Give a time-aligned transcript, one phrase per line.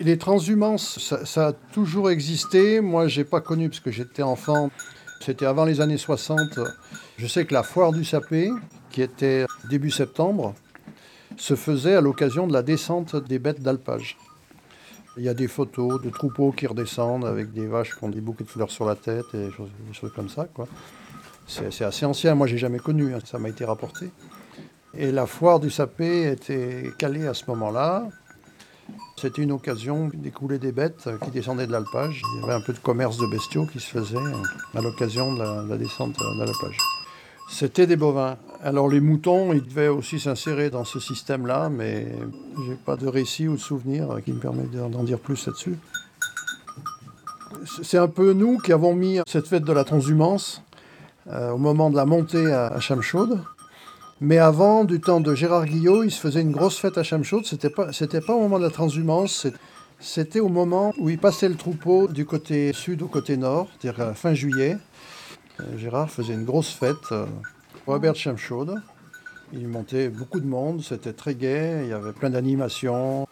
[0.00, 2.80] Les transhumances, ça, ça a toujours existé.
[2.80, 4.70] Moi, j'ai pas connu parce que j'étais enfant.
[5.20, 6.60] C'était avant les années 60.
[7.16, 8.50] Je sais que la foire du sapé,
[8.90, 10.54] qui était début septembre,
[11.36, 14.16] se faisait à l'occasion de la descente des bêtes d'alpage.
[15.16, 18.20] Il y a des photos de troupeaux qui redescendent avec des vaches qui ont des
[18.20, 19.52] bouquets de fleurs sur la tête et des
[19.92, 20.46] choses, comme ça.
[21.48, 23.18] C'est assez ancien, moi j'ai jamais connu, hein.
[23.24, 24.10] ça m'a été rapporté.
[24.94, 28.06] Et la foire du sapé était calée à ce moment-là.
[29.20, 32.22] C'était une occasion d'écouler des bêtes qui descendaient de l'alpage.
[32.36, 34.16] Il y avait un peu de commerce de bestiaux qui se faisait
[34.76, 36.78] à l'occasion de la, de la descente de l'alpage.
[37.50, 38.36] C'était des bovins.
[38.62, 42.12] Alors les moutons, ils devaient aussi s'insérer dans ce système-là, mais
[42.64, 45.76] j'ai pas de récit ou de souvenir qui me permet d'en dire plus là-dessus.
[47.82, 50.62] C'est un peu nous qui avons mis cette fête de la transhumance
[51.26, 53.40] euh, au moment de la montée à, à Chamchaude.
[54.20, 57.46] Mais avant, du temps de Gérard Guillot, il se faisait une grosse fête à Chamchaude.
[57.46, 59.46] C'était pas, c'était pas au moment de la transhumance,
[60.00, 64.00] c'était au moment où il passait le troupeau du côté sud au côté nord, c'est-à-dire
[64.00, 64.76] euh, fin juillet.
[65.60, 66.96] Euh, Gérard faisait une grosse fête.
[67.12, 67.26] euh,
[67.86, 68.82] Robert Chamchaude.
[69.52, 73.26] Il montait beaucoup de monde, c'était très gai, il y avait plein d'animations.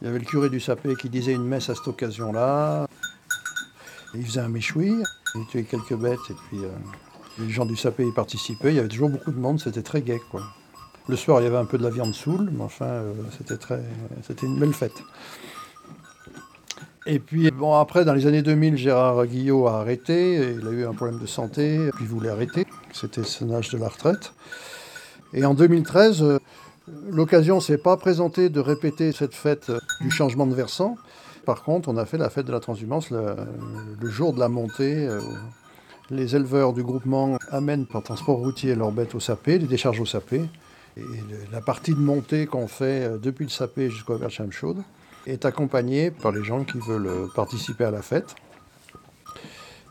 [0.00, 2.86] Il y avait le curé du sapé qui disait une messe à cette occasion-là.
[4.14, 4.94] Il faisait un méchoui,
[5.34, 6.60] il tuait quelques bêtes et puis
[7.38, 8.70] les gens du sapé y participaient.
[8.70, 10.20] Il y avait toujours beaucoup de monde, c'était très gai.
[11.08, 14.46] Le soir, il y avait un peu de la viande saoule, mais enfin, euh, c'était,
[14.46, 15.04] une belle fête.
[17.06, 20.54] Et puis, bon, après, dans les années 2000, Gérard Guillot a arrêté.
[20.58, 22.66] Il a eu un problème de santé, puis il voulait arrêter.
[22.92, 24.32] C'était son âge de la retraite.
[25.32, 26.38] Et en 2013, euh,
[27.08, 30.96] l'occasion s'est pas présentée de répéter cette fête euh, du changement de versant.
[31.44, 35.08] Par contre, on a fait la fête de la transhumance le jour de la montée.
[36.10, 40.06] Les éleveurs du groupement amènent par transport routier leurs bêtes au sapé, les déchargent au
[40.06, 40.42] sapé.
[40.96, 41.02] Et
[41.52, 44.82] la partie de montée qu'on fait euh, depuis le sapé jusqu'au Verchamchaude
[45.26, 48.34] est accompagnée par les gens qui veulent euh, participer à la fête.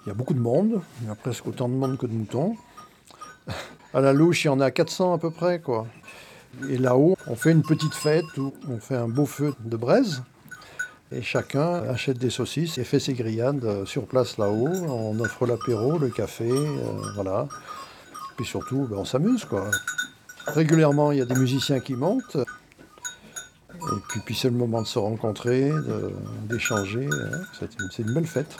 [0.06, 2.14] Il y a beaucoup de monde, il y a presque autant de monde que de
[2.14, 2.56] moutons.
[3.94, 5.88] À la louche, il y en a 400 à peu près, quoi.
[6.70, 10.22] Et là-haut, on fait une petite fête où on fait un beau feu de braise.
[11.12, 14.68] Et chacun achète des saucisses et fait ses grillades euh, sur place là-haut.
[14.88, 17.48] On offre l'apéro, le café, euh, voilà.
[18.36, 19.70] Puis surtout, ben, on s'amuse, quoi.
[20.48, 22.38] Régulièrement, il y a des musiciens qui montent.
[22.38, 25.72] Et puis, puis c'est le moment de se rencontrer,
[26.50, 27.08] d'échanger.
[27.12, 27.42] hein.
[27.60, 28.58] C'est une, c'est une belle fête.